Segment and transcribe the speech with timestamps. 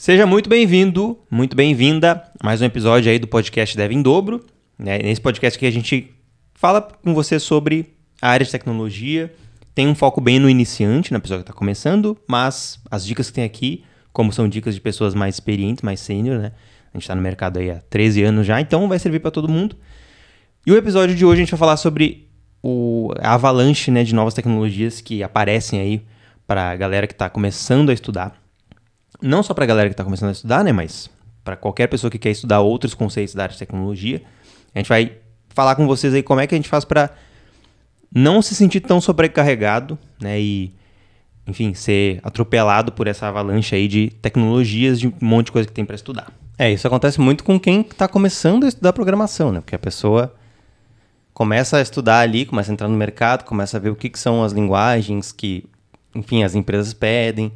[0.00, 4.42] Seja muito bem-vindo, muito bem-vinda a mais um episódio aí do podcast Dev em Dobro.
[4.78, 4.96] Né?
[4.96, 6.10] Nesse podcast aqui a gente
[6.54, 9.30] fala com você sobre a área de tecnologia.
[9.74, 13.34] Tem um foco bem no iniciante, na pessoa que está começando, mas as dicas que
[13.34, 16.52] tem aqui, como são dicas de pessoas mais experientes, mais sênior, né?
[16.94, 19.50] A gente está no mercado aí há 13 anos já, então vai servir para todo
[19.50, 19.76] mundo.
[20.66, 22.26] E o episódio de hoje a gente vai falar sobre
[22.62, 26.02] o, a avalanche né, de novas tecnologias que aparecem aí
[26.46, 28.39] para a galera que está começando a estudar.
[29.22, 31.10] Não só para a galera que está começando a estudar, né, mas
[31.44, 34.22] para qualquer pessoa que quer estudar outros conceitos da área de tecnologia.
[34.74, 35.12] A gente vai
[35.48, 37.10] falar com vocês aí como é que a gente faz para
[38.14, 40.72] não se sentir tão sobrecarregado, né, e
[41.46, 45.74] enfim, ser atropelado por essa avalanche aí de tecnologias, de um monte de coisa que
[45.74, 46.32] tem para estudar.
[46.56, 49.60] É, isso acontece muito com quem está começando a estudar programação, né?
[49.60, 50.34] Porque a pessoa
[51.32, 54.18] começa a estudar ali, começa a entrar no mercado, começa a ver o que, que
[54.18, 55.64] são as linguagens que,
[56.14, 57.50] enfim, as empresas pedem.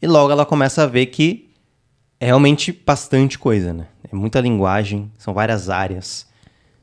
[0.00, 1.50] E logo ela começa a ver que
[2.20, 3.86] é realmente bastante coisa, né?
[4.10, 6.26] É muita linguagem, são várias áreas,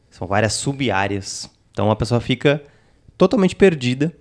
[0.10, 1.50] são várias sub-áreas.
[1.72, 2.62] Então a pessoa fica
[3.18, 4.14] totalmente perdida,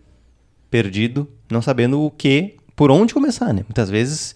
[0.70, 3.62] perdido, não sabendo o que, por onde começar, né?
[3.62, 4.34] Muitas vezes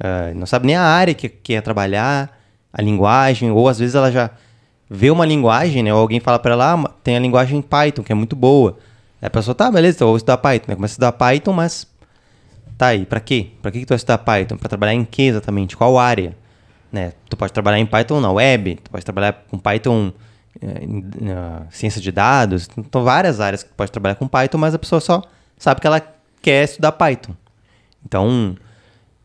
[0.00, 2.36] uh, não sabe nem a área que quer trabalhar,
[2.72, 4.30] a linguagem, ou às vezes ela já
[4.88, 5.92] vê uma linguagem, né?
[5.92, 8.78] Ou alguém fala para ela, ah, tem a linguagem Python, que é muito boa.
[9.20, 10.66] Aí a pessoa, tá, beleza, então eu vou estudar Python.
[10.68, 10.74] Né?
[10.76, 11.86] Começa a estudar Python, mas
[12.78, 13.48] tá aí, para quê?
[13.60, 14.56] Para que, que tu vai estudar Python?
[14.56, 15.76] Para trabalhar em que exatamente?
[15.76, 16.36] Qual área?
[16.90, 17.12] Né?
[17.28, 20.12] Tu pode trabalhar em Python na web, tu pode trabalhar com Python
[20.62, 21.04] eh, em,
[21.70, 25.00] ciência de dados, então várias áreas que tu pode trabalhar com Python, mas a pessoa
[25.00, 25.22] só
[25.58, 26.00] sabe que ela
[26.40, 27.34] quer estudar Python.
[28.06, 28.56] Então,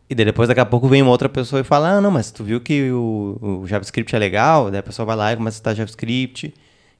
[0.09, 2.31] e daí depois daqui a pouco vem uma outra pessoa e fala: Ah, não, mas
[2.31, 4.69] tu viu que o, o JavaScript é legal?
[4.69, 6.53] Daí a pessoa vai lá e começa a estudar JavaScript.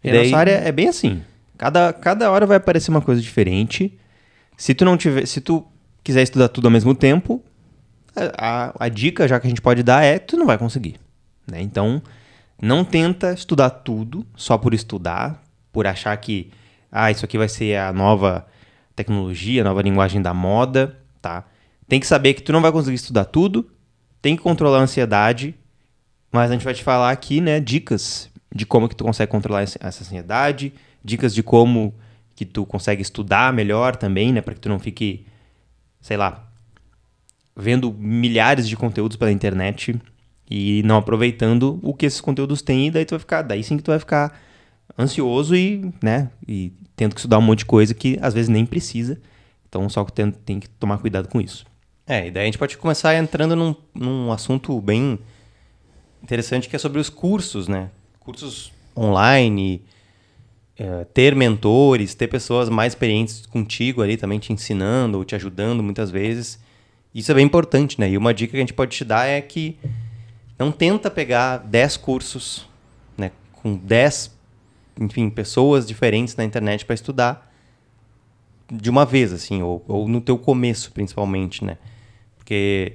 [0.04, 0.24] E, daí...
[0.24, 1.22] nossa área é bem assim.
[1.58, 3.98] Cada, cada hora vai aparecer uma coisa diferente.
[4.58, 5.26] Se tu não tiver.
[5.26, 5.66] Se tu
[6.04, 7.42] quiser estudar tudo ao mesmo tempo,
[8.16, 11.00] a, a, a dica já que a gente pode dar é tu não vai conseguir.
[11.50, 11.62] Né?
[11.62, 12.02] Então,
[12.62, 16.52] não tenta estudar tudo só por estudar, por achar que
[16.92, 18.46] ah, isso aqui vai ser a nova
[18.96, 21.44] tecnologia, a nova linguagem da moda, tá?
[21.88, 23.70] Tem que saber que tu não vai conseguir estudar tudo,
[24.22, 25.56] tem que controlar a ansiedade,
[26.32, 29.64] mas a gente vai te falar aqui, né, dicas de como que tu consegue controlar
[29.64, 30.74] essa ansiedade,
[31.04, 31.94] dicas de como
[32.36, 35.26] que tu consegue estudar melhor também, né, para que tu não fique,
[36.04, 36.46] sei lá,
[37.56, 40.00] vendo milhares de conteúdos pela internet
[40.52, 43.78] e não aproveitando o que esses conteúdos têm, e daí tu vai ficar, daí sim
[43.78, 44.38] que tu vai ficar
[45.00, 48.66] ansioso e, né, e tendo que estudar um monte de coisa que às vezes nem
[48.66, 49.20] precisa.
[49.68, 51.66] Então só que tem, tem que tomar cuidado com isso.
[52.06, 55.18] É, e daí a gente pode começar entrando num, num assunto bem
[56.22, 57.90] interessante que é sobre os cursos, né?
[58.20, 59.82] Cursos online,
[60.78, 65.84] é, ter mentores, ter pessoas mais experientes contigo ali também te ensinando ou te ajudando
[65.84, 66.60] muitas vezes.
[67.14, 68.10] Isso é bem importante, né?
[68.10, 69.78] E uma dica que a gente pode te dar é que
[70.58, 72.68] não tenta pegar 10 cursos,
[73.18, 74.32] né, com 10,
[75.00, 77.52] enfim, pessoas diferentes na internet para estudar
[78.72, 81.78] de uma vez, assim, ou, ou no teu começo, principalmente, né?
[82.38, 82.94] Porque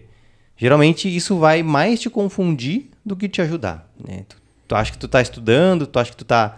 [0.56, 3.88] geralmente isso vai mais te confundir do que te ajudar.
[4.03, 4.25] Né?
[4.28, 4.37] Tu,
[4.67, 6.56] tu acha que tu está estudando, tu acha que tu está.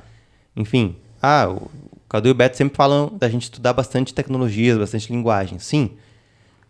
[0.57, 0.97] Enfim.
[1.23, 1.71] Ah, o
[2.09, 5.59] Cadu e o Beto sempre falam da gente estudar bastante tecnologias, bastante linguagem.
[5.59, 5.93] Sim.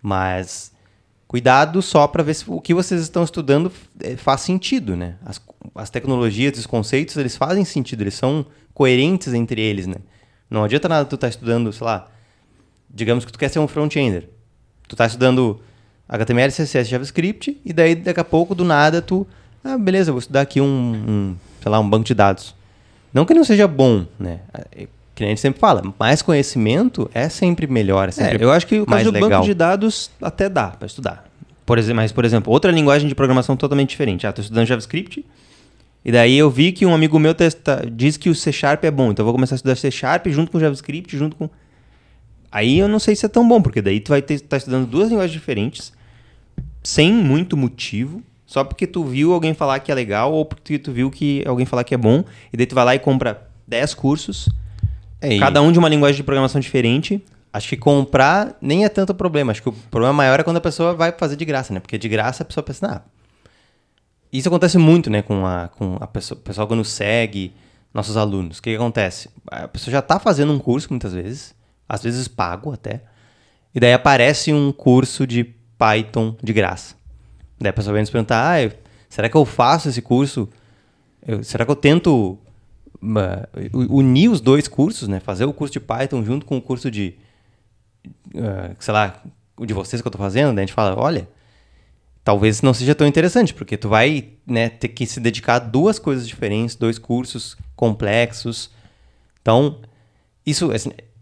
[0.03, 0.73] Mas
[1.27, 5.17] cuidado só para ver se o que vocês estão estudando é, faz sentido, né?
[5.25, 5.41] As,
[5.75, 8.45] as tecnologias, os conceitos, eles fazem sentido, eles são
[8.75, 9.97] coerentes entre eles, né?
[10.51, 12.09] Não adianta nada tu estar tá estudando, sei lá,
[12.89, 14.29] digamos que tu quer ser um front-ender.
[14.89, 15.61] Tu está estudando
[16.09, 19.27] HTML, CSS, JavaScript, e daí daqui a pouco, do nada, tu.
[19.63, 22.55] Ah, beleza, vou estudar aqui um, um sei lá, um banco de dados.
[23.13, 24.41] Não que não seja bom, né?
[24.73, 28.51] É, que a gente sempre fala, mais conhecimento é sempre melhor, é sempre é, eu
[28.51, 29.31] acho que o mais caso do legal.
[29.31, 31.29] banco de dados até dá para estudar.
[31.67, 34.27] Por exemplo, mas, por exemplo, outra linguagem de programação totalmente diferente.
[34.27, 35.25] Ah, estou estudando JavaScript,
[36.05, 38.91] e daí eu vi que um amigo meu testa, diz que o C Sharp é
[38.91, 41.51] bom, então eu vou começar a estudar C Sharp junto com JavaScript, junto com...
[42.51, 44.87] Aí eu não sei se é tão bom, porque daí tu vai estar tá estudando
[44.87, 45.93] duas linguagens diferentes,
[46.83, 50.91] sem muito motivo, só porque tu viu alguém falar que é legal ou porque tu
[50.91, 53.95] viu que alguém falar que é bom, e daí tu vai lá e compra 10
[53.95, 54.49] cursos,
[55.21, 57.25] é, cada um de uma linguagem de programação diferente.
[57.53, 59.53] Acho que comprar nem é tanto problema.
[59.53, 61.79] Acho que o problema maior é quando a pessoa vai fazer de graça, né?
[61.79, 63.03] Porque de graça a pessoa pensa, ah,
[64.33, 67.55] isso acontece muito, né, com a, com a pessoa, o pessoal quando segue
[67.95, 68.59] nossos alunos.
[68.59, 69.31] O que, que acontece?
[69.47, 71.55] A pessoa já está fazendo um curso muitas vezes,
[71.89, 73.03] às vezes pago até,
[73.73, 75.45] e daí aparece um curso de
[75.79, 76.99] Python de graça.
[77.61, 78.73] Daí a pessoa vem perguntar: ah,
[79.09, 80.49] será que eu faço esse curso?
[81.27, 82.39] Eu, será que eu tento
[83.03, 85.21] uh, unir os dois cursos, né?
[85.21, 87.15] Fazer o curso de Python junto com o curso de,
[88.35, 89.23] uh, sei lá,
[89.57, 90.55] o de vocês que eu estou fazendo?
[90.55, 91.29] Daí a gente fala: olha,
[92.25, 95.99] talvez não seja tão interessante, porque tu vai né, ter que se dedicar a duas
[95.99, 98.71] coisas diferentes, dois cursos complexos.
[99.43, 99.81] Então,
[100.45, 100.71] isso,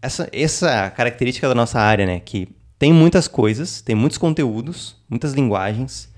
[0.01, 5.33] essa, essa característica da nossa área, né, que tem muitas coisas, tem muitos conteúdos, muitas
[5.33, 6.08] linguagens,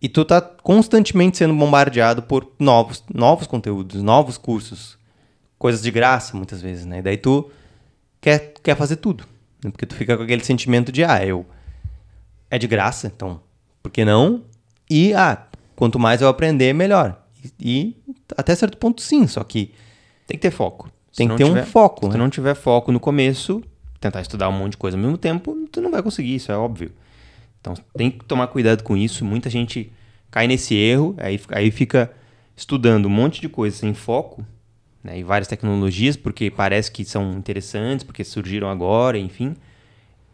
[0.00, 4.96] e tu tá constantemente sendo bombardeado por novos, novos conteúdos, novos cursos,
[5.58, 6.98] coisas de graça muitas vezes, né?
[6.98, 7.50] E daí tu
[8.20, 9.24] quer, quer fazer tudo,
[9.62, 9.70] né?
[9.70, 11.44] porque tu fica com aquele sentimento de ah, eu
[12.50, 13.40] é de graça, então
[13.82, 14.42] por que não?
[14.88, 17.20] E ah, quanto mais eu aprender, melhor.
[17.44, 17.96] E, e
[18.36, 19.72] até certo ponto sim, só que
[20.26, 20.90] tem que ter foco.
[21.14, 22.02] Tem que ter tiver, um foco.
[22.02, 22.12] Se né?
[22.12, 23.62] tu não tiver foco no começo,
[24.00, 26.56] tentar estudar um monte de coisa ao mesmo tempo, tu não vai conseguir, isso é
[26.56, 26.92] óbvio.
[27.72, 29.24] Então tem que tomar cuidado com isso.
[29.24, 29.92] Muita gente
[30.30, 32.10] cai nesse erro, aí, aí fica
[32.56, 34.44] estudando um monte de coisa sem foco,
[35.02, 39.54] né, e várias tecnologias, porque parece que são interessantes, porque surgiram agora, enfim.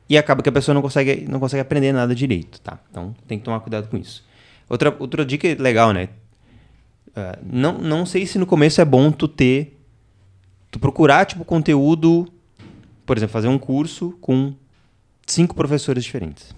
[0.09, 2.79] E acaba que a pessoa não consegue, não consegue aprender nada direito, tá?
[2.91, 4.25] Então tem que tomar cuidado com isso.
[4.69, 6.09] Outra, outra dica legal, né?
[7.09, 9.79] Uh, não, não sei se no começo é bom tu ter.
[10.71, 12.29] Tu procurar, tipo, conteúdo.
[13.07, 14.55] Por exemplo, fazer um curso com
[15.27, 16.55] cinco professores diferentes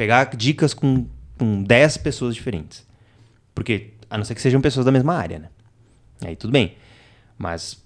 [0.00, 1.04] pegar dicas com,
[1.36, 2.86] com 10 pessoas diferentes.
[3.54, 5.48] Porque, a não ser que sejam pessoas da mesma área, né?
[6.24, 6.72] Aí tudo bem.
[7.36, 7.84] Mas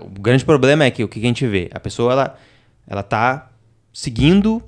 [0.00, 1.70] o grande problema é que o que a gente vê?
[1.72, 2.38] A pessoa, ela,
[2.84, 3.48] ela tá
[3.92, 4.60] seguindo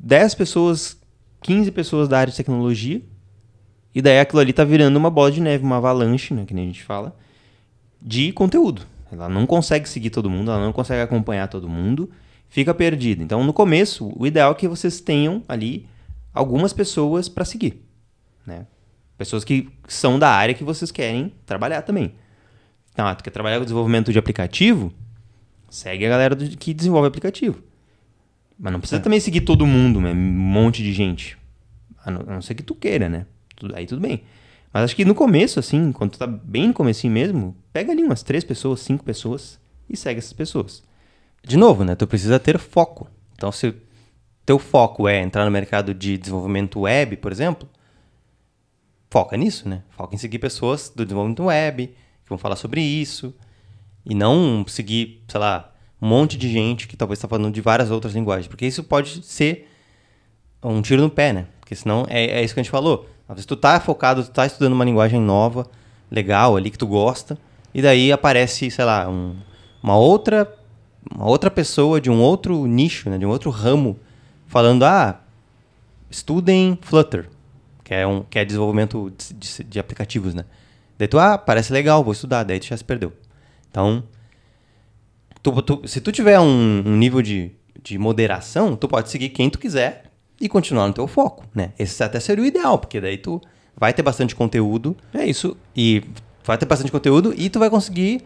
[0.00, 1.00] 10 pessoas,
[1.42, 3.00] 15 pessoas da área de tecnologia,
[3.94, 6.64] e daí aquilo ali tá virando uma bola de neve, uma avalanche, né, que nem
[6.64, 7.14] a gente fala,
[8.00, 8.82] de conteúdo.
[9.12, 12.10] Ela não consegue seguir todo mundo, ela não consegue acompanhar todo mundo,
[12.48, 13.22] fica perdida.
[13.22, 15.86] Então, no começo, o ideal é que vocês tenham ali
[16.32, 17.82] algumas pessoas para seguir,
[18.46, 18.66] né?
[19.18, 22.14] Pessoas que são da área que vocês querem trabalhar também.
[22.92, 24.92] Então, ah, tu quer trabalhar com desenvolvimento de aplicativo?
[25.70, 27.62] Segue a galera do, que desenvolve aplicativo.
[28.58, 29.02] Mas não precisa é.
[29.02, 30.12] também seguir todo mundo, né?
[30.12, 31.38] um monte de gente.
[32.04, 33.26] A não, a não ser que tu queira, né?
[33.74, 34.22] Aí tudo bem.
[34.72, 38.02] Mas acho que no começo, assim, quando tu tá bem no começo mesmo, pega ali
[38.02, 40.82] umas três pessoas, cinco pessoas e segue essas pessoas.
[41.44, 41.94] De novo, né?
[41.94, 43.08] Tu precisa ter foco.
[43.34, 43.74] Então, se
[44.44, 47.68] teu foco é entrar no mercado de desenvolvimento web, por exemplo,
[49.10, 49.82] foca nisso, né?
[49.90, 53.34] Foca em seguir pessoas do desenvolvimento web que vão falar sobre isso
[54.04, 57.90] e não seguir, sei lá, um monte de gente que talvez está falando de várias
[57.90, 59.68] outras linguagens, porque isso pode ser
[60.62, 61.46] um tiro no pé, né?
[61.60, 63.08] Porque senão é, é isso que a gente falou.
[63.28, 65.66] Às vezes tu tá focado, tu tá estudando uma linguagem nova,
[66.10, 67.38] legal ali que tu gosta,
[67.72, 69.36] e daí aparece, sei lá, um,
[69.82, 70.52] uma outra
[71.10, 73.98] uma outra pessoa de um outro nicho, né, de um outro ramo
[74.52, 75.18] falando, ah,
[76.10, 77.26] estudem Flutter,
[77.82, 80.44] que é, um, que é desenvolvimento de, de, de aplicativos, né?
[80.98, 83.14] Daí tu, ah, parece legal, vou estudar, daí tu já se perdeu.
[83.70, 84.04] Então,
[85.42, 87.50] tu, tu, se tu tiver um, um, nível de,
[87.82, 91.72] de moderação, tu pode seguir quem tu quiser e continuar no teu foco, né?
[91.78, 93.40] Esse até seria o ideal, porque daí tu
[93.74, 94.94] vai ter bastante conteúdo.
[95.14, 95.56] É isso.
[95.74, 96.04] E
[96.44, 98.22] vai ter bastante conteúdo e tu vai conseguir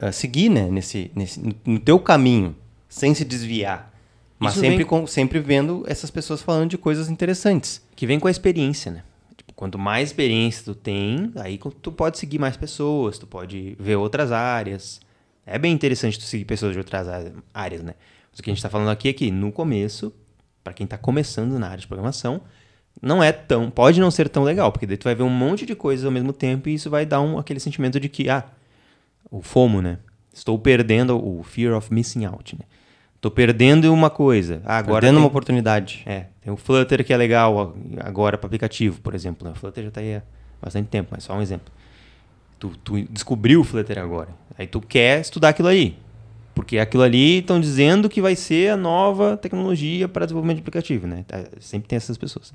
[0.00, 2.56] uh, seguir, né, nesse, nesse, no, no teu caminho,
[2.88, 3.92] sem se desviar.
[4.38, 4.86] Mas sempre, vem...
[4.86, 7.82] com, sempre vendo essas pessoas falando de coisas interessantes.
[7.94, 9.02] Que vem com a experiência, né?
[9.36, 13.96] Tipo, quanto mais experiência tu tem, aí tu pode seguir mais pessoas, tu pode ver
[13.96, 15.00] outras áreas.
[15.44, 17.06] É bem interessante tu seguir pessoas de outras
[17.54, 17.94] áreas, né?
[18.30, 20.12] Mas o que a gente está falando aqui é que no começo,
[20.62, 22.42] para quem está começando na área de programação,
[23.00, 25.64] não é tão, pode não ser tão legal, porque daí tu vai ver um monte
[25.64, 28.44] de coisas ao mesmo tempo e isso vai dar um, aquele sentimento de que, ah,
[29.30, 29.98] o FOMO, né?
[30.32, 32.64] Estou perdendo o fear of missing out, né?
[33.20, 34.60] Tô perdendo uma coisa.
[34.64, 36.02] Ah, agora perdendo tem, uma oportunidade.
[36.06, 39.46] É, tem o Flutter que é legal agora para aplicativo, por exemplo.
[39.46, 39.52] Né?
[39.52, 40.22] O Flutter já está aí há
[40.60, 41.72] bastante tempo, mas só um exemplo.
[42.58, 44.28] Tu, tu descobriu o Flutter agora.
[44.56, 45.96] Aí tu quer estudar aquilo aí.
[46.54, 51.06] Porque aquilo ali estão dizendo que vai ser a nova tecnologia para desenvolvimento de aplicativo,
[51.06, 51.24] né?
[51.28, 52.54] Tá, sempre tem essas pessoas.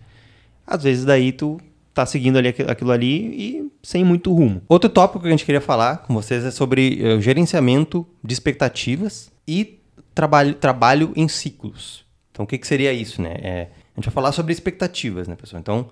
[0.65, 1.59] Às vezes daí tu
[1.93, 4.61] tá seguindo ali aquilo ali e sem muito rumo.
[4.67, 9.31] Outro tópico que a gente queria falar com vocês é sobre uh, gerenciamento de expectativas
[9.47, 9.80] e
[10.13, 12.05] trabalho, trabalho em ciclos.
[12.31, 13.35] Então, o que, que seria isso, né?
[13.41, 15.59] É, a gente vai falar sobre expectativas, né, pessoal?
[15.59, 15.89] Então,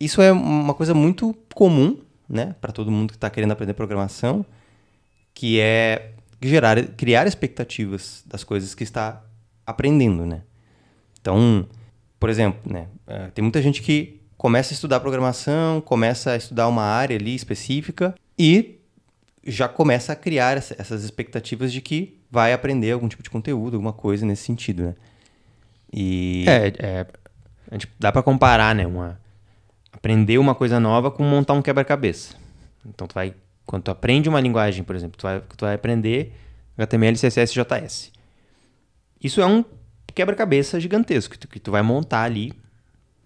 [0.00, 4.44] isso é uma coisa muito comum, né, para todo mundo que está querendo aprender programação,
[5.34, 9.22] que é gerar, criar expectativas das coisas que está
[9.66, 10.42] aprendendo, né?
[11.20, 11.66] Então,
[12.18, 16.68] por exemplo, né, é, tem muita gente que começa a estudar programação, começa a estudar
[16.68, 18.78] uma área ali específica e
[19.46, 23.92] já começa a criar essas expectativas de que vai aprender algum tipo de conteúdo, alguma
[23.92, 24.94] coisa nesse sentido, né?
[25.92, 26.44] E...
[26.48, 27.06] É, é
[27.70, 28.86] a gente dá para comparar, né?
[28.86, 29.18] Uma,
[29.92, 32.34] aprender uma coisa nova com montar um quebra-cabeça.
[32.86, 33.34] Então, tu vai,
[33.64, 36.32] quando tu aprende uma linguagem, por exemplo, tu vai, tu vai aprender
[36.76, 38.12] HTML, CSS JS.
[39.22, 39.64] Isso é um
[40.14, 42.52] quebra-cabeça gigantesco que tu, que tu vai montar ali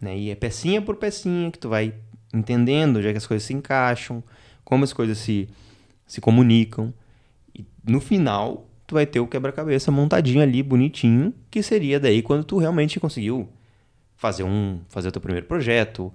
[0.00, 0.16] Né?
[0.16, 1.92] E é pecinha por pecinha que tu vai
[2.32, 4.22] entendendo onde é que as coisas se encaixam,
[4.64, 5.48] como as coisas se,
[6.09, 6.93] se comunicam.
[7.55, 12.43] E no final, tu vai ter o quebra-cabeça montadinho ali, bonitinho, que seria daí quando
[12.43, 13.49] tu realmente conseguiu
[14.17, 16.12] fazer um fazer o teu primeiro projeto,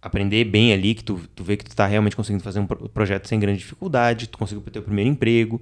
[0.00, 2.88] aprender bem ali, que tu, tu vê que tu tá realmente conseguindo fazer um pro-
[2.88, 5.60] projeto sem grande dificuldade, tu conseguiu o teu primeiro emprego,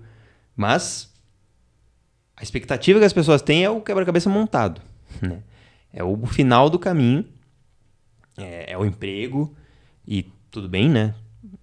[0.54, 1.10] mas
[2.36, 4.82] a expectativa que as pessoas têm é o quebra-cabeça montado,
[5.22, 5.42] né?
[5.92, 7.24] É o final do caminho,
[8.36, 9.56] é, é o emprego
[10.06, 11.14] e tudo bem, né?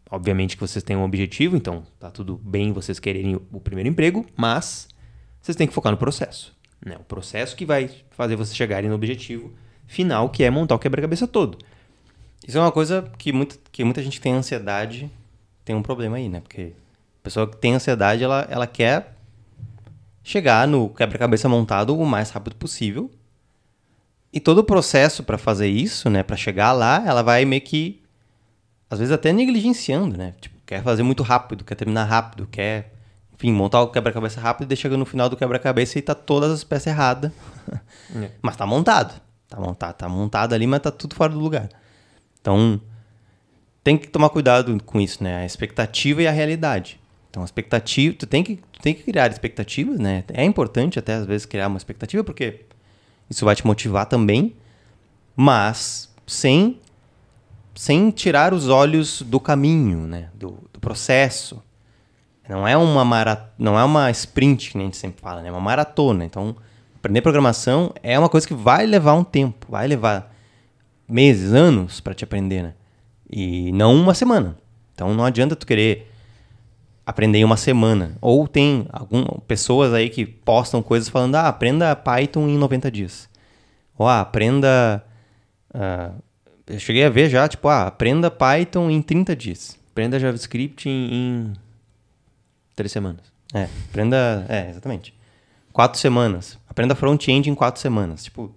[0.09, 4.25] Obviamente que vocês têm um objetivo, então tá tudo bem vocês quererem o primeiro emprego,
[4.35, 4.87] mas
[5.41, 6.95] vocês têm que focar no processo, né?
[6.97, 9.51] O processo que vai fazer vocês chegarem no objetivo
[9.87, 11.57] final, que é montar o quebra-cabeça todo.
[12.47, 15.09] Isso é uma coisa que, muito, que muita gente que tem ansiedade
[15.63, 16.41] tem um problema aí, né?
[16.41, 16.73] Porque
[17.21, 19.15] a pessoa que tem ansiedade, ela, ela quer
[20.23, 23.09] chegar no quebra-cabeça montado o mais rápido possível.
[24.31, 26.21] E todo o processo para fazer isso, né?
[26.21, 28.02] Para chegar lá, ela vai meio que,
[28.89, 30.33] às vezes até negligenciando, né?
[30.39, 32.93] Tipo, quer fazer muito rápido, quer terminar rápido, quer,
[33.33, 36.51] enfim, montar o quebra-cabeça rápido e daí chega no final do quebra-cabeça e tá todas
[36.51, 37.31] as peças erradas.
[38.15, 38.29] É.
[38.43, 39.19] Mas tá montado.
[39.47, 41.67] Tá montado, tá montado ali, mas tá tudo fora do lugar.
[42.39, 42.79] Então,
[43.83, 45.37] tem que tomar cuidado com isso, né?
[45.37, 46.99] A expectativa e a realidade.
[47.29, 50.23] Então, a expectativa, tu tem que, tu tem que criar expectativas, né?
[50.27, 52.61] É importante até às vezes criar uma expectativa, porque
[53.29, 54.55] isso vai te motivar também,
[55.35, 56.79] mas sem
[57.75, 60.29] sem tirar os olhos do caminho, né?
[60.33, 61.61] Do, do processo.
[62.47, 63.51] Não é uma mara...
[63.57, 65.49] não é uma sprint que a gente sempre fala, né?
[65.49, 66.25] É uma maratona.
[66.25, 66.55] Então,
[66.95, 70.33] aprender programação é uma coisa que vai levar um tempo, vai levar
[71.07, 72.73] meses, anos para te aprender, né?
[73.29, 74.57] E não uma semana.
[74.93, 76.11] Então não adianta tu querer
[77.05, 78.17] aprender em uma semana.
[78.21, 83.29] Ou tem algum, pessoas aí que postam coisas falando, ah, aprenda Python em 90 dias.
[83.97, 85.03] Ou ah, aprenda.
[85.73, 86.11] ah,
[86.67, 89.77] eu cheguei a ver já, tipo, ah, aprenda Python em 30 dias.
[89.91, 91.53] Aprenda JavaScript em, em
[92.75, 93.21] três semanas.
[93.53, 94.45] É, aprenda.
[94.49, 95.13] É, exatamente.
[95.71, 96.57] Quatro semanas.
[96.67, 98.23] Aprenda front-end em quatro semanas.
[98.23, 98.53] Tipo,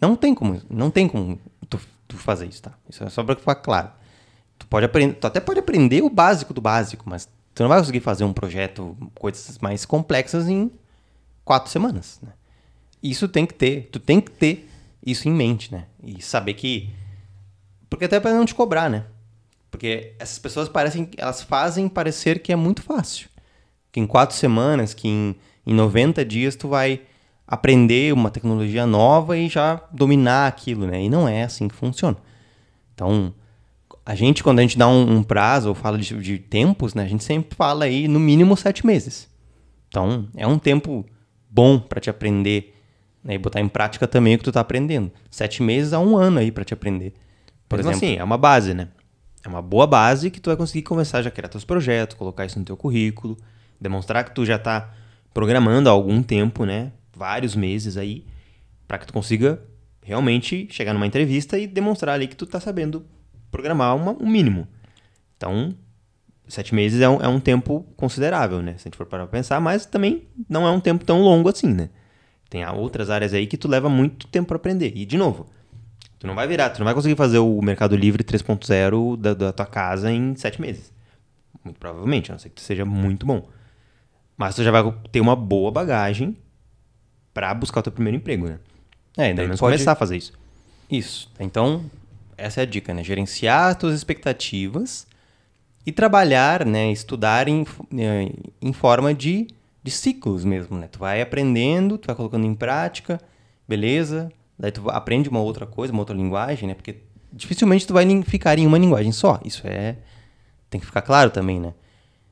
[0.00, 1.38] não tem como, não tem como
[1.68, 2.72] tu, tu fazer isso, tá?
[2.88, 3.90] Isso é só pra ficar claro.
[4.58, 7.78] Tu pode aprender, tu até pode aprender o básico do básico, mas tu não vai
[7.78, 10.70] conseguir fazer um projeto, coisas mais complexas em
[11.44, 12.32] quatro semanas, né?
[13.02, 14.68] Isso tem que ter, tu tem que ter
[15.04, 15.86] isso em mente, né?
[16.02, 16.90] E saber que
[17.94, 19.04] porque até para não te cobrar, né?
[19.70, 23.28] Porque essas pessoas parecem, elas fazem parecer que é muito fácil.
[23.92, 27.02] Que em quatro semanas, que em, em 90 dias tu vai
[27.46, 31.04] aprender uma tecnologia nova e já dominar aquilo, né?
[31.04, 32.16] E não é assim que funciona.
[32.92, 33.32] Então,
[34.04, 37.04] a gente, quando a gente dá um, um prazo ou fala de, de tempos, né?
[37.04, 39.28] A gente sempre fala aí no mínimo sete meses.
[39.86, 41.06] Então, é um tempo
[41.48, 42.74] bom para te aprender
[43.22, 43.34] né?
[43.34, 45.12] e botar em prática também o que tu tá aprendendo.
[45.30, 47.14] Sete meses a um ano aí para te aprender.
[47.74, 48.88] Por Mesmo exemplo, assim, é uma base, né?
[49.44, 52.46] É uma boa base que tu vai conseguir começar já a criar teus projetos, colocar
[52.46, 53.36] isso no teu currículo,
[53.80, 54.94] demonstrar que tu já tá
[55.34, 56.92] programando há algum tempo, né?
[57.14, 58.24] Vários meses aí,
[58.86, 59.60] para que tu consiga
[60.02, 63.04] realmente chegar numa entrevista e demonstrar ali que tu tá sabendo
[63.50, 64.68] programar uma, um mínimo.
[65.36, 65.74] Então,
[66.46, 68.74] sete meses é um, é um tempo considerável, né?
[68.76, 71.48] Se a gente for parar pra pensar, mas também não é um tempo tão longo
[71.48, 71.90] assim, né?
[72.48, 74.92] Tem outras áreas aí que tu leva muito tempo para aprender.
[74.94, 75.46] E, de novo,
[76.24, 79.52] tu não vai virar, tu não vai conseguir fazer o Mercado Livre 3.0 da, da
[79.52, 80.90] tua casa em sete meses.
[81.62, 83.46] Muito provavelmente, a não ser que tu seja muito bom.
[84.34, 86.34] Mas tu já vai ter uma boa bagagem
[87.34, 88.58] para buscar o teu primeiro emprego, né?
[89.18, 89.74] é, daí menos pode...
[89.74, 90.32] começar a fazer isso.
[90.90, 91.30] Isso.
[91.38, 91.84] Então,
[92.38, 93.04] essa é a dica, né?
[93.04, 95.06] Gerenciar as tuas expectativas
[95.84, 96.90] e trabalhar, né?
[96.90, 97.66] Estudar em,
[97.98, 99.48] eh, em forma de,
[99.82, 100.88] de ciclos mesmo, né?
[100.90, 103.20] Tu vai aprendendo, tu vai colocando em prática,
[103.68, 104.32] beleza?
[104.58, 106.74] Daí tu aprende uma outra coisa, uma outra linguagem, né?
[106.74, 109.40] Porque dificilmente tu vai ficar em uma linguagem só.
[109.44, 109.96] Isso é...
[110.70, 111.74] Tem que ficar claro também, né?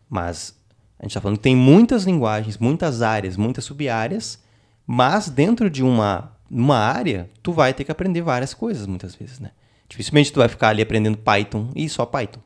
[0.09, 0.57] Mas
[0.99, 4.43] a gente tá falando que tem muitas linguagens, muitas áreas, muitas sub-áreas,
[4.87, 9.41] mas dentro de uma, uma área, tu vai ter que aprender várias coisas muitas vezes,
[9.41, 9.51] né?
[9.89, 12.41] Dificilmente tu vai ficar ali aprendendo Python e só Python,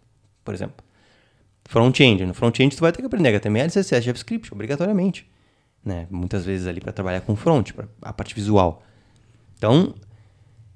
[0.45, 0.85] por exemplo.
[1.65, 2.25] Front-end.
[2.25, 5.31] No front-end tu vai ter que aprender HTML, CSS, JavaScript, obrigatoriamente.
[5.85, 6.07] Né?
[6.11, 8.83] Muitas vezes ali para trabalhar com front, pra, a parte visual.
[9.57, 9.95] Então,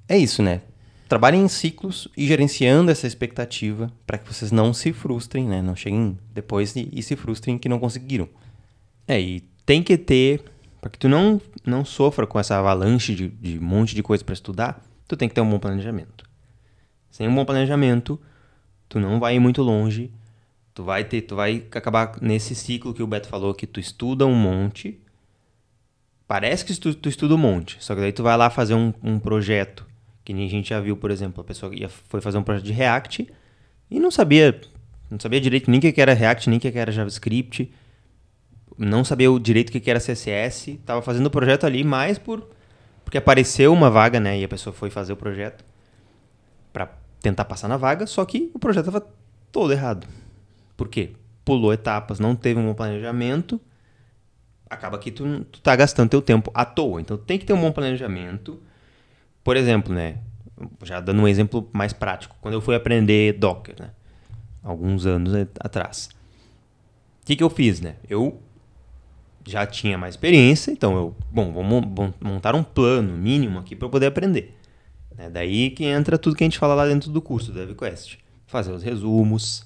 [0.09, 0.63] é isso, né?
[1.09, 5.61] Trabalhem em ciclos e gerenciando essa expectativa para que vocês não se frustrem, né?
[5.61, 8.29] Não cheguem depois e, e se frustrem que não conseguiram.
[9.07, 10.43] É, e tem que ter,
[10.81, 14.25] para que tu não, não sofra com essa avalanche de, de um monte de coisa
[14.25, 16.25] para estudar, tu tem que ter um bom planejamento.
[17.11, 18.21] Sem um bom planejamento,
[18.89, 20.13] tu não vai ir muito longe,
[20.73, 24.27] tu vai ter, tu vai acabar nesse ciclo que o Beto falou, que tu estuda
[24.27, 25.01] um monte,
[26.31, 28.95] parece que tu, tu estuda um monte, só que daí tu vai lá fazer um,
[29.03, 29.85] um projeto
[30.25, 32.67] Que nem a gente já viu, por exemplo, a pessoa ia, foi fazer um projeto
[32.67, 33.29] de React
[33.91, 34.61] e não sabia,
[35.11, 37.73] não sabia direito nem o que era React, nem o que era JavaScript,
[38.79, 42.49] não sabia o direito o que era CSS, estava fazendo o projeto ali mais por
[43.03, 45.65] porque apareceu uma vaga, né, e a pessoa foi fazer o projeto
[46.73, 49.05] para tentar passar na vaga, só que o projeto estava
[49.51, 50.07] todo errado.
[50.77, 51.11] Por quê?
[51.45, 53.61] Pulou etapas, não teve um planejamento,
[54.71, 57.01] acaba que tu, tu tá gastando teu tempo à toa.
[57.01, 58.63] Então tem que ter um bom planejamento.
[59.43, 60.19] Por exemplo, né,
[60.85, 63.91] já dando um exemplo mais prático, quando eu fui aprender Docker, né,
[64.63, 66.09] alguns anos atrás.
[67.23, 67.97] O que, que eu fiz, né?
[68.09, 68.41] Eu
[69.47, 71.65] já tinha mais experiência, então eu, bom, vou
[72.21, 74.57] montar um plano mínimo aqui para poder aprender.
[75.17, 75.31] Né?
[75.31, 78.19] Daí que entra tudo que a gente fala lá dentro do curso do DevQuest.
[78.47, 79.63] Fazer os resumos,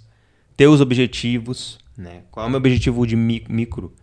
[0.56, 2.22] ter os objetivos, né?
[2.30, 3.94] Qual é o meu objetivo de micro?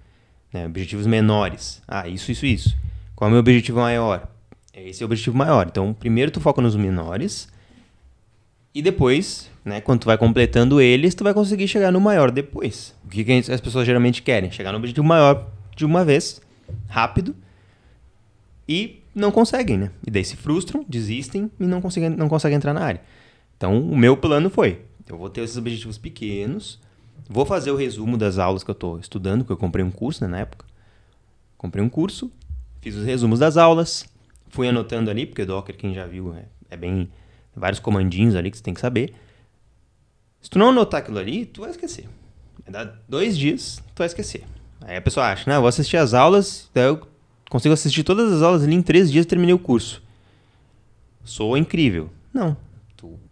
[0.54, 0.66] Né?
[0.66, 1.82] Objetivos menores.
[1.88, 2.78] Ah, isso, isso, isso.
[3.16, 4.28] Qual é o meu objetivo maior?
[4.74, 5.68] Esse é o objetivo maior.
[5.68, 7.48] Então, primeiro tu foca nos menores
[8.74, 12.96] e depois, né, quando tu vai completando eles, tu vai conseguir chegar no maior depois.
[13.04, 14.50] O que, que as pessoas geralmente querem?
[14.50, 16.42] Chegar no objetivo maior de uma vez,
[16.88, 17.36] rápido,
[18.68, 19.92] e não conseguem, né?
[20.08, 23.02] E daí se frustram, desistem e não conseguem, não conseguem entrar na área.
[23.58, 26.80] Então, o meu plano foi: eu vou ter esses objetivos pequenos,
[27.30, 30.24] vou fazer o resumo das aulas que eu estou estudando, porque eu comprei um curso
[30.24, 30.66] né, na época.
[31.58, 32.32] Comprei um curso,
[32.82, 34.06] fiz os resumos das aulas,
[34.50, 37.10] fui anotando ali, porque Docker, quem já viu, é, é bem.
[37.56, 39.14] vários comandinhos ali que você tem que saber.
[40.42, 42.10] Se tu não anotar aquilo ali, tu vai esquecer.
[42.64, 44.44] Vai dar dois dias, tu vai esquecer.
[44.82, 45.56] Aí a pessoa acha, né?
[45.56, 47.08] Eu vou assistir as aulas, daí eu
[47.50, 50.02] consigo assistir todas as aulas ali em três dias e terminei o curso.
[51.24, 52.10] Sou incrível.
[52.34, 52.58] Não.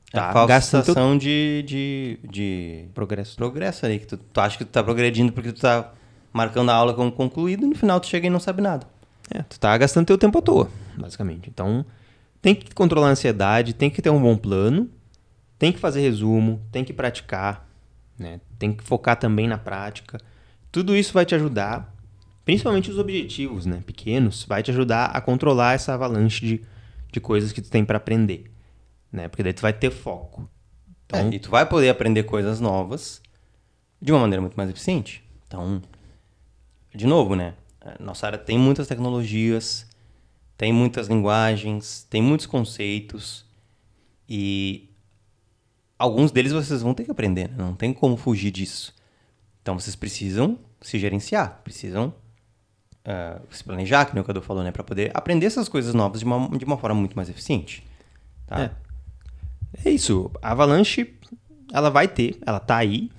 [0.09, 1.19] Tu tá gastando sensação teu...
[1.19, 3.35] de, de, de progresso.
[3.35, 5.91] Progresso ali, que tu, tu acha que tu tá progredindo porque tu tá
[6.33, 8.87] marcando a aula como concluído e no final tu chega e não sabe nada.
[9.31, 11.49] É, tu tá gastando teu tempo à toa, basicamente.
[11.49, 11.85] Então,
[12.41, 14.89] tem que controlar a ansiedade, tem que ter um bom plano,
[15.59, 17.67] tem que fazer resumo, tem que praticar,
[18.17, 18.39] né?
[18.57, 20.19] Tem que focar também na prática.
[20.71, 21.93] Tudo isso vai te ajudar,
[22.43, 26.61] principalmente os objetivos né, pequenos, vai te ajudar a controlar essa avalanche de,
[27.11, 28.45] de coisas que tu tem para aprender.
[29.11, 29.27] Né?
[29.27, 30.49] Porque daí tu vai ter foco.
[31.05, 31.19] Então...
[31.19, 33.21] É, e tu vai poder aprender coisas novas
[34.01, 35.23] de uma maneira muito mais eficiente.
[35.47, 35.81] Então,
[36.93, 37.55] de novo, né?
[37.99, 39.87] Nossa área tem muitas tecnologias,
[40.57, 43.45] tem muitas linguagens, tem muitos conceitos
[44.27, 44.89] e
[45.97, 47.55] alguns deles vocês vão ter que aprender, né?
[47.57, 48.93] não tem como fugir disso.
[49.61, 52.13] Então vocês precisam se gerenciar, precisam
[53.05, 54.71] uh, se planejar, que o Cadu falou, né?
[54.71, 57.85] Para poder aprender essas coisas novas de uma, de uma forma muito mais eficiente.
[58.47, 58.61] Tá?
[58.61, 58.71] É.
[59.85, 60.31] é isso.
[60.41, 61.13] A Avalanche,
[61.73, 63.09] ela vai ter, ela tá aí.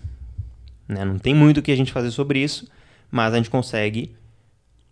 [0.88, 1.04] Né?
[1.04, 2.68] Não tem muito o que a gente fazer sobre isso,
[3.10, 4.16] mas a gente consegue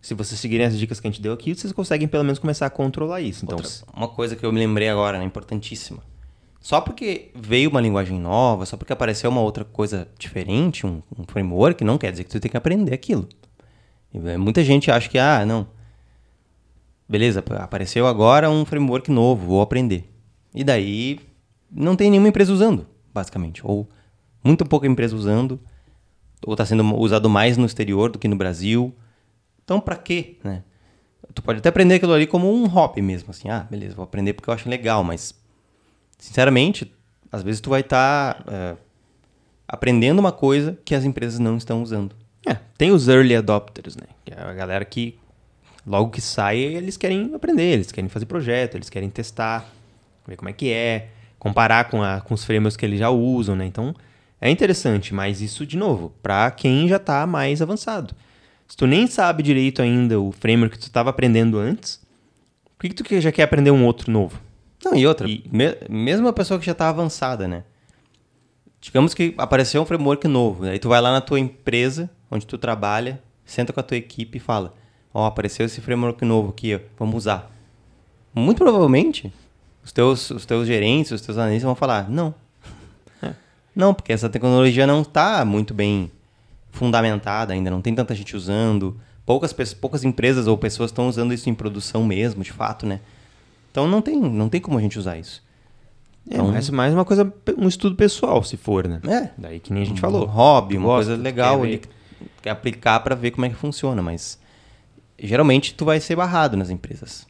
[0.01, 2.65] se vocês seguirem as dicas que a gente deu aqui, vocês conseguem pelo menos começar
[2.65, 3.43] a controlar isso.
[3.43, 6.01] Então, Outra, uma coisa que eu me lembrei agora, né, importantíssima.
[6.61, 11.23] Só porque veio uma linguagem nova, só porque apareceu uma outra coisa diferente, um, um
[11.25, 13.27] framework, não quer dizer que tu tem que aprender aquilo.
[14.13, 15.67] É, muita gente acha que, ah, não.
[17.07, 20.09] Beleza, apareceu agora um framework novo, vou aprender.
[20.53, 21.19] E daí
[21.71, 23.65] não tem nenhuma empresa usando, basicamente.
[23.65, 23.87] Ou
[24.43, 25.59] muito pouca empresa usando,
[26.45, 28.93] ou está sendo usado mais no exterior do que no Brasil.
[29.63, 30.63] Então, para quê, né?
[31.33, 34.33] Tu pode até aprender aquilo ali como um hobby mesmo, assim, ah, beleza, vou aprender
[34.33, 35.35] porque eu acho legal, mas
[36.17, 36.91] sinceramente,
[37.31, 38.75] às vezes tu vai estar tá, é,
[39.67, 42.15] aprendendo uma coisa que as empresas não estão usando.
[42.47, 44.07] É, tem os early adopters, né?
[44.25, 45.19] Que é a galera que
[45.85, 49.69] logo que sai, eles querem aprender, eles querem fazer projeto, eles querem testar,
[50.27, 53.55] ver como é que é, comparar com, a, com os frameworks que eles já usam,
[53.55, 53.65] né?
[53.65, 53.95] Então,
[54.39, 58.13] é interessante, mas isso, de novo, para quem já está mais avançado.
[58.67, 61.99] Se tu nem sabe direito ainda o framework que tu estava aprendendo antes,
[62.77, 64.39] por que, que tu já quer aprender um outro novo?
[64.83, 65.43] Não, e outra, e...
[65.51, 67.63] Me, mesmo a pessoa que já está avançada, né?
[68.79, 72.57] Digamos que apareceu um framework novo, aí tu vai lá na tua empresa, onde tu
[72.57, 74.73] trabalha, senta com a tua equipe e fala:
[75.13, 77.51] Ó, oh, apareceu esse framework novo aqui, vamos usar.
[78.33, 79.33] Muito provavelmente,
[79.89, 82.33] os teus, os teus gerentes, os teus analistas vão falar: Não.
[83.23, 83.33] É.
[83.75, 86.11] Não, porque essa tecnologia não está muito bem
[86.71, 88.99] fundamentada ainda, não tem tanta gente usando.
[89.25, 92.99] Poucas, poucas empresas ou pessoas estão usando isso em produção mesmo, de fato, né?
[93.71, 95.43] Então não tem, não tem como a gente usar isso.
[96.29, 99.01] É, então, é mais uma coisa, um estudo pessoal, se for, né?
[99.07, 99.29] É.
[99.37, 100.25] Daí que nem a gente um falou.
[100.25, 101.81] hobby, uma gosta, coisa legal ali,
[102.41, 104.39] quer aplicar para ver como é que funciona, mas
[105.17, 107.28] geralmente tu vai ser barrado nas empresas.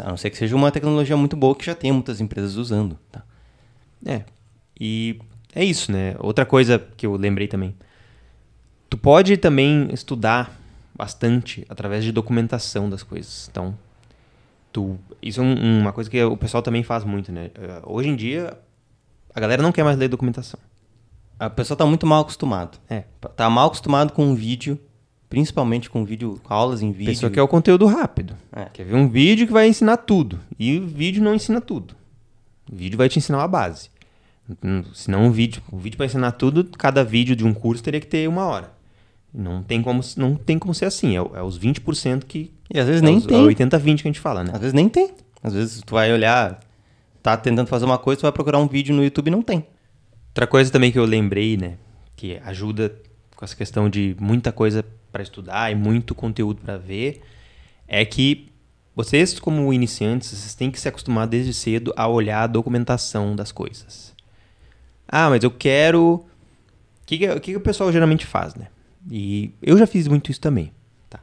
[0.00, 2.98] A não ser que seja uma tecnologia muito boa que já tem muitas empresas usando,
[3.10, 3.22] tá?
[4.04, 4.24] É.
[4.80, 5.18] E
[5.54, 6.14] é isso, né?
[6.18, 7.74] Outra coisa que eu lembrei também.
[8.90, 10.50] Tu pode também estudar
[10.94, 13.48] bastante através de documentação das coisas.
[13.50, 13.76] Então,
[14.72, 17.50] Tu, isso é um- uma coisa que o pessoal também faz muito, né?
[17.54, 18.56] Eh, Hoje em dia,
[19.34, 20.58] a galera não quer mais ler documentação.
[21.38, 22.78] A pessoa tá muito mal acostumado.
[22.88, 23.04] É.
[23.36, 24.80] Tá mal acostumado com vídeo,
[25.32, 27.06] principalmente com vídeo, com aulas em A vídeo.
[27.06, 28.36] pessoa quer o conteúdo rápido.
[28.54, 28.66] É.
[28.66, 30.38] Quer ver um vídeo que vai ensinar tudo.
[30.58, 31.94] E o vídeo não ensina tudo.
[32.70, 33.88] O vídeo vai te ensinar uma base.
[34.62, 37.98] Hum, Senão um vídeo, o vídeo para ensinar tudo, cada vídeo de um curso teria
[37.98, 38.70] que ter uma hora.
[39.32, 41.16] Não tem como, não tem como ser assim.
[41.16, 42.52] É, é os 20% que.
[42.70, 43.42] E às vezes é nem os, tem.
[43.42, 44.50] É 80-20 que a gente fala, né?
[44.52, 45.12] Às vezes nem tem.
[45.42, 46.60] Às vezes tu vai olhar,
[47.22, 49.64] tá tentando fazer uma coisa, tu vai procurar um vídeo no YouTube e não tem.
[50.28, 51.78] Outra coisa também que eu lembrei, né,
[52.16, 52.94] que ajuda
[53.42, 57.22] com essa questão de muita coisa para estudar e muito conteúdo para ver,
[57.88, 58.52] é que
[58.94, 63.50] vocês como iniciantes, vocês têm que se acostumar desde cedo a olhar a documentação das
[63.50, 64.14] coisas.
[65.08, 66.24] Ah, mas eu quero o
[67.04, 68.68] que, que, que o pessoal geralmente faz, né?
[69.10, 70.70] E eu já fiz muito isso também.
[71.10, 71.18] Tá?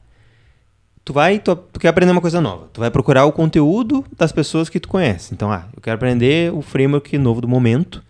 [1.06, 2.68] Tu vai, tu, tu quer aprender uma coisa nova.
[2.74, 5.34] Tu vai procurar o conteúdo das pessoas que tu conhece.
[5.34, 8.04] Então, ah, eu quero aprender o framework novo do momento.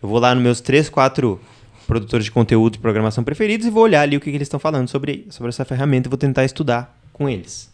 [0.00, 1.40] Eu vou lá nos meus três, quatro
[1.86, 4.60] produtores de conteúdo de programação preferidos e vou olhar ali o que, que eles estão
[4.60, 7.70] falando sobre, sobre essa ferramenta e vou tentar estudar com eles.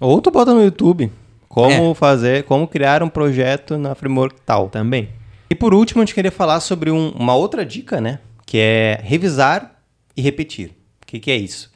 [0.00, 1.10] Ou tu bota no YouTube
[1.48, 1.94] como É.
[1.94, 4.68] fazer, como criar um projeto na framework tal.
[4.68, 5.08] Também.
[5.50, 8.18] E por último, a gente queria falar sobre um- uma outra dica, né?
[8.44, 9.80] Que é revisar
[10.16, 10.70] e repetir.
[11.02, 11.70] O que, que é isso?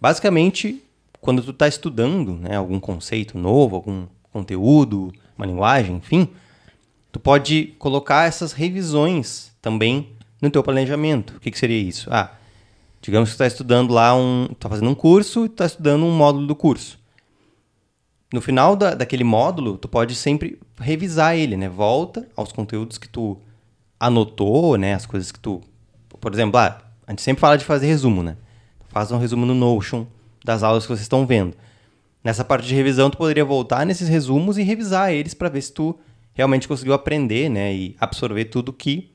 [0.00, 0.82] Basicamente,
[1.20, 6.28] quando tu está estudando né, algum conceito novo, algum conteúdo, uma linguagem, enfim,
[7.10, 10.08] tu pode colocar essas revisões também
[10.40, 11.36] no teu planejamento.
[11.36, 12.08] O que, que seria isso?
[12.12, 12.32] Ah,
[13.00, 14.46] digamos que está estudando lá um...
[14.48, 16.98] Tu tá fazendo um curso está estudando um módulo do curso.
[18.32, 21.68] No final da, daquele módulo, tu pode sempre revisar ele, né?
[21.68, 23.38] Volta aos conteúdos que tu
[23.98, 24.94] anotou, né?
[24.94, 25.62] As coisas que tu...
[26.20, 28.36] Por exemplo, ah, a gente sempre fala de fazer resumo, né?
[28.88, 30.06] Faz um resumo no Notion
[30.44, 31.56] das aulas que vocês estão vendo.
[32.22, 35.72] Nessa parte de revisão, tu poderia voltar nesses resumos e revisar eles para ver se
[35.72, 35.96] tu
[36.34, 37.72] realmente conseguiu aprender, né?
[37.72, 39.12] E absorver tudo que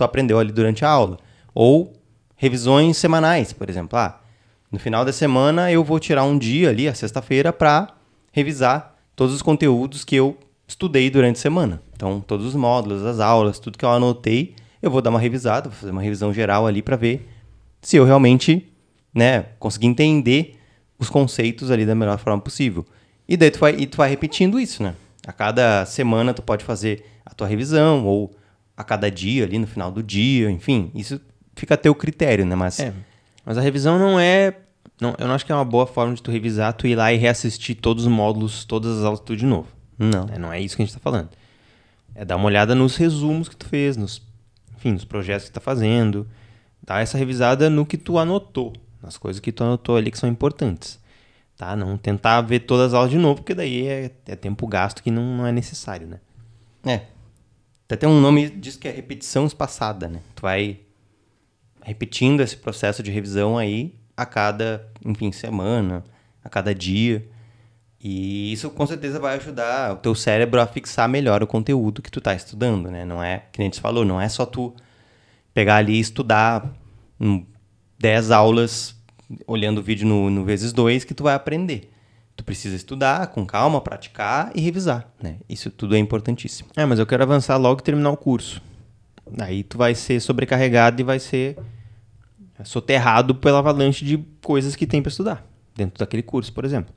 [0.00, 1.18] tu aprendeu ali durante a aula.
[1.54, 1.92] Ou
[2.36, 3.98] revisões semanais, por exemplo.
[3.98, 4.20] Ah,
[4.72, 7.88] no final da semana eu vou tirar um dia ali, a sexta-feira, para
[8.32, 11.82] revisar todos os conteúdos que eu estudei durante a semana.
[11.92, 15.68] Então, todos os módulos, as aulas, tudo que eu anotei, eu vou dar uma revisada,
[15.68, 17.28] vou fazer uma revisão geral ali para ver
[17.82, 18.72] se eu realmente,
[19.12, 20.58] né, consegui entender
[20.98, 22.86] os conceitos ali da melhor forma possível.
[23.28, 24.94] E daí tu vai, tu vai repetindo isso, né?
[25.26, 28.34] A cada semana tu pode fazer a tua revisão ou
[28.80, 31.20] a cada dia ali no final do dia, enfim, isso
[31.54, 32.54] fica a teu critério, né?
[32.54, 32.92] Mas É.
[33.44, 34.54] Mas a revisão não é.
[35.00, 37.12] Não, eu não acho que é uma boa forma de tu revisar, tu ir lá
[37.12, 39.68] e reassistir todos os módulos, todas as aulas tudo de novo.
[39.98, 40.24] não.
[40.26, 40.38] né?
[40.38, 41.30] Não é isso que a gente tá falando.
[42.14, 44.22] É dar uma olhada nos resumos que tu fez, nos,
[44.76, 46.26] enfim, nos projetos que tu tá fazendo.
[46.82, 50.28] Dar essa revisada no que tu anotou, nas coisas que tu anotou ali que são
[50.28, 50.98] importantes.
[51.56, 51.74] Tá?
[51.76, 55.10] Não tentar ver todas as aulas de novo, porque daí é, é tempo gasto que
[55.10, 56.20] não, não é necessário, né?
[56.84, 57.02] É.
[57.90, 60.20] Até tem um nome diz que é repetição espaçada, né?
[60.36, 60.78] Tu vai
[61.82, 66.04] repetindo esse processo de revisão aí a cada, enfim, semana,
[66.44, 67.28] a cada dia.
[68.00, 72.12] E isso com certeza vai ajudar o teu cérebro a fixar melhor o conteúdo que
[72.12, 73.04] tu tá estudando, né?
[73.04, 74.72] Não é, que a gente falou, não é só tu
[75.52, 76.72] pegar ali e estudar
[77.20, 77.44] hum,
[77.98, 78.94] 10 aulas
[79.48, 81.90] olhando o vídeo no, no vezes 2 que tu vai aprender.
[82.40, 85.36] Tu precisa estudar com calma, praticar e revisar, né?
[85.46, 86.70] Isso tudo é importantíssimo.
[86.74, 88.62] É, mas eu quero avançar logo e terminar o curso.
[89.38, 91.58] Aí tu vai ser sobrecarregado e vai ser
[92.64, 96.94] soterrado pela avalanche de coisas que tem para estudar dentro daquele curso, por exemplo.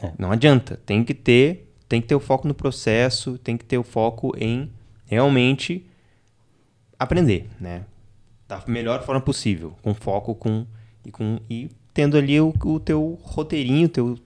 [0.00, 0.12] É.
[0.16, 3.78] Não adianta, tem que ter, tem que ter o foco no processo, tem que ter
[3.78, 4.70] o foco em
[5.06, 5.84] realmente
[6.96, 7.82] aprender, né?
[8.46, 10.64] Da melhor forma possível, com foco com
[11.04, 14.18] e com e tendo ali o, o teu roteirinho, o teu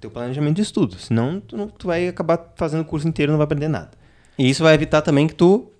[0.00, 3.32] teu planejamento de estudo, senão tu, não, tu vai acabar fazendo o curso inteiro e
[3.32, 3.90] não vai aprender nada.
[4.38, 5.70] E isso vai evitar também que tu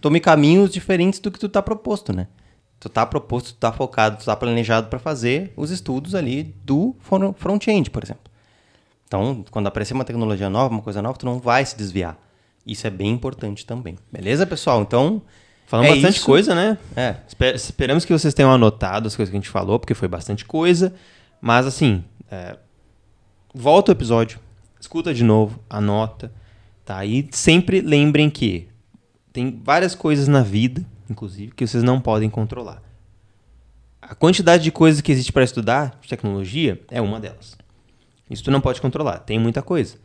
[0.00, 2.26] tome caminhos diferentes do que tu tá proposto, né?
[2.80, 6.96] Tu tá proposto, tu tá focado, tu tá planejado para fazer os estudos ali do
[7.00, 8.24] fron- front-end, por exemplo.
[9.06, 12.18] Então, quando aparecer uma tecnologia nova, uma coisa nova, tu não vai se desviar.
[12.66, 13.96] Isso é bem importante também.
[14.10, 14.80] Beleza, pessoal?
[14.82, 15.22] Então,
[15.66, 16.26] Falamos é bastante isso.
[16.26, 16.78] coisa, né?
[16.96, 17.16] É.
[17.28, 20.44] Espe- Esperamos que vocês tenham anotado as coisas que a gente falou, porque foi bastante
[20.44, 20.92] coisa.
[21.40, 22.56] Mas, assim, é,
[23.54, 24.40] volta o episódio,
[24.80, 26.32] escuta de novo, anota,
[26.84, 27.04] tá?
[27.04, 28.68] E sempre lembrem que
[29.32, 32.82] tem várias coisas na vida, inclusive, que vocês não podem controlar.
[34.00, 37.56] A quantidade de coisas que existe para estudar tecnologia é uma delas.
[38.28, 39.96] Isso tu não pode controlar, tem muita coisa.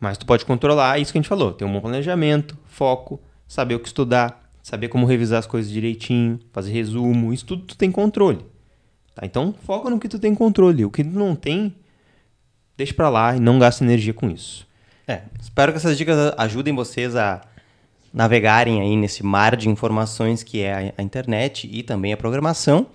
[0.00, 3.74] Mas tu pode controlar isso que a gente falou, ter um bom planejamento, foco, saber
[3.74, 7.90] o que estudar, saber como revisar as coisas direitinho, fazer resumo, isso tudo tu tem
[7.90, 8.44] controle.
[9.14, 9.26] Tá?
[9.26, 10.84] Então, foca no que tu tem controle.
[10.84, 11.74] O que tu não tem,
[12.82, 14.66] deixa pra lá e não gasta energia com isso.
[15.06, 17.40] É, espero que essas dicas ajudem vocês a
[18.12, 22.86] navegarem aí nesse mar de informações que é a, internet e também a programação.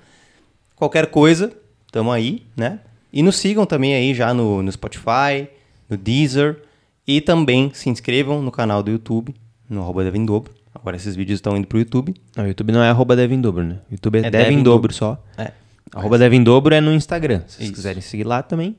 [0.76, 1.52] Qualquer coisa,
[1.92, 2.80] tamo aí, né?
[3.12, 5.48] E nos sigam também aí já no, no Spotify,
[5.90, 6.62] no Deezer
[7.08, 9.34] e também se inscrevam no canal do YouTube,
[9.70, 10.54] no arroba Devin Dobro.
[10.76, 12.14] Agora esses vídeos estão indo pro YouTube.
[12.36, 13.78] Não, o YouTube não é arroba Devin Dobro, né?
[13.90, 14.94] O YouTube é, É Devin, Devin Dobro Dobro.
[14.94, 15.24] só.
[15.38, 15.52] É.
[15.96, 17.42] Arroba Devin Dobro é no Instagram.
[17.48, 17.74] Se vocês Isso.
[17.74, 18.76] quiserem seguir lá também.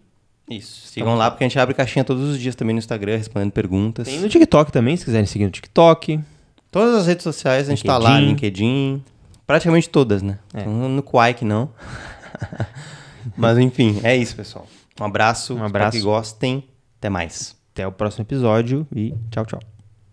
[0.51, 0.89] Isso.
[0.89, 4.07] Sigam lá porque a gente abre caixinha todos os dias também no Instagram, respondendo perguntas.
[4.09, 6.21] Tem no TikTok também, se quiserem seguir no TikTok.
[6.71, 8.65] Todas as redes sociais a gente tá lá, LinkedIn.
[8.99, 9.05] LinkedIn,
[9.47, 10.39] praticamente todas, né?
[10.55, 10.61] É.
[10.61, 11.71] Então, no Quake não.
[13.37, 14.67] Mas enfim, é isso, pessoal.
[15.01, 15.97] Um abraço, Um espero abraço.
[15.97, 16.65] que gostem.
[16.99, 17.57] Até mais.
[17.73, 19.78] Até o próximo episódio e tchau, tchau.